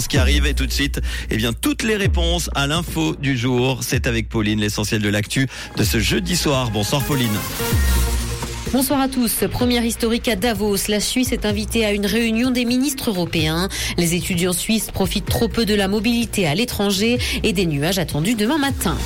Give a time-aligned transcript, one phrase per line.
[0.00, 3.80] Ce qui arrive tout de suite, eh bien toutes les réponses à l'info du jour,
[3.82, 6.70] c'est avec Pauline, l'essentiel de l'actu de ce jeudi soir.
[6.70, 7.36] Bonsoir Pauline.
[8.72, 9.44] Bonsoir à tous.
[9.50, 10.88] Première historique à Davos.
[10.88, 13.68] La Suisse est invitée à une réunion des ministres européens.
[13.98, 18.34] Les étudiants suisses profitent trop peu de la mobilité à l'étranger et des nuages attendus
[18.34, 18.96] demain matin.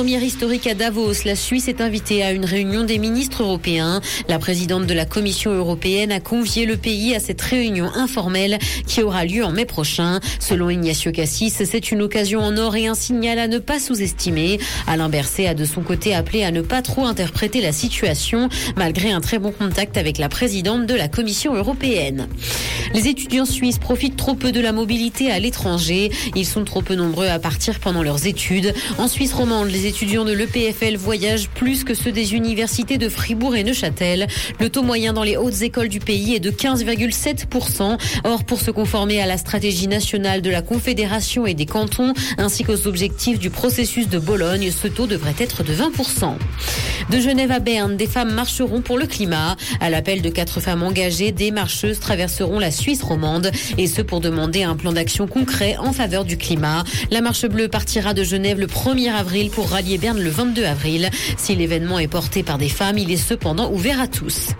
[0.00, 4.00] Première historique à Davos, la Suisse est invitée à une réunion des ministres européens.
[4.30, 9.02] La présidente de la Commission européenne a convié le pays à cette réunion informelle qui
[9.02, 10.20] aura lieu en mai prochain.
[10.38, 14.58] Selon Ignacio Cassis, c'est une occasion en or et un signal à ne pas sous-estimer.
[14.86, 19.12] Alain Berset a de son côté appelé à ne pas trop interpréter la situation, malgré
[19.12, 22.26] un très bon contact avec la présidente de la Commission européenne.
[22.94, 26.10] Les étudiants suisses profitent trop peu de la mobilité à l'étranger.
[26.34, 28.72] Ils sont trop peu nombreux à partir pendant leurs études.
[28.96, 33.56] En Suisse romande, les étudiants de l'EPFL voyagent plus que ceux des universités de Fribourg
[33.56, 34.28] et Neuchâtel.
[34.60, 37.98] Le taux moyen dans les hautes écoles du pays est de 15,7%.
[38.22, 42.62] Or, pour se conformer à la stratégie nationale de la Confédération et des cantons, ainsi
[42.62, 46.36] qu'aux objectifs du processus de Bologne, ce taux devrait être de 20%.
[47.08, 49.56] De Genève à Berne, des femmes marcheront pour le climat.
[49.80, 54.20] À l'appel de quatre femmes engagées, des marcheuses traverseront la Suisse romande et ce pour
[54.20, 56.84] demander un plan d'action concret en faveur du climat.
[57.10, 61.10] La marche bleue partira de Genève le 1er avril pour rallier Berne le 22 avril.
[61.36, 64.50] Si l'événement est porté par des femmes, il est cependant ouvert à tous.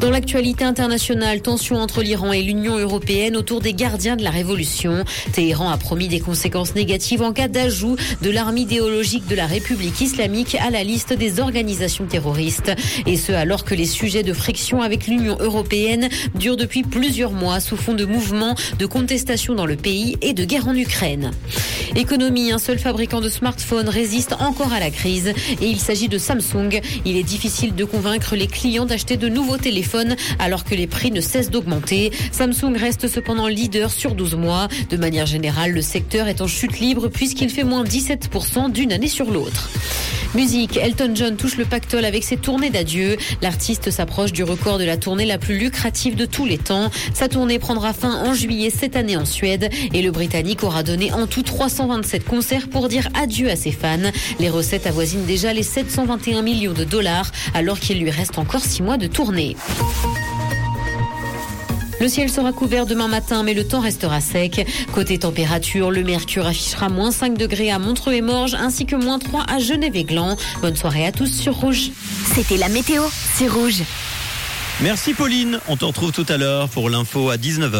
[0.00, 5.04] Dans l'actualité internationale, tension entre l'Iran et l'Union européenne autour des gardiens de la révolution.
[5.32, 10.00] Téhéran a promis des conséquences négatives en cas d'ajout de l'arme idéologique de la République
[10.00, 11.65] islamique à la liste des organisations
[12.08, 12.72] terroristes.
[13.06, 17.60] Et ce alors que les sujets de friction avec l'Union européenne durent depuis plusieurs mois
[17.60, 21.32] sous fond de mouvements de contestation dans le pays et de guerre en Ukraine.
[21.94, 25.28] Économie, un seul fabricant de smartphones résiste encore à la crise
[25.60, 26.80] et il s'agit de Samsung.
[27.04, 31.10] Il est difficile de convaincre les clients d'acheter de nouveaux téléphones alors que les prix
[31.10, 32.12] ne cessent d'augmenter.
[32.32, 34.68] Samsung reste cependant leader sur 12 mois.
[34.90, 39.08] De manière générale, le secteur est en chute libre puisqu'il fait moins 17% d'une année
[39.08, 39.70] sur l'autre.
[40.34, 43.16] Musique, Elton John touche le pactole avec ses tournées d'adieu.
[43.42, 46.90] L'artiste s'approche du record de la tournée la plus lucrative de tous les temps.
[47.14, 51.12] Sa tournée prendra fin en juillet cette année en Suède et le Britannique aura donné
[51.12, 53.96] en tout 327 concerts pour dire adieu à ses fans.
[54.38, 58.82] Les recettes avoisinent déjà les 721 millions de dollars alors qu'il lui reste encore 6
[58.82, 59.56] mois de tournée.
[61.98, 64.66] Le ciel sera couvert demain matin, mais le temps restera sec.
[64.92, 69.18] Côté température, le mercure affichera moins 5 degrés à Montreux et Morges, ainsi que moins
[69.18, 70.36] 3 à Genève et Gland.
[70.60, 71.90] Bonne soirée à tous sur Rouge.
[72.34, 73.02] C'était la météo,
[73.34, 73.82] c'est Rouge.
[74.82, 77.70] Merci Pauline, on te retrouve tout à l'heure pour l'info à 19h.